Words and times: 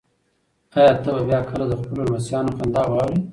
ایا 0.77 0.93
ته 1.03 1.09
به 1.15 1.21
بیا 1.29 1.39
کله 1.49 1.65
د 1.69 1.73
خپلو 1.81 2.01
لمسیانو 2.07 2.55
خندا 2.57 2.81
واورې؟ 2.89 3.17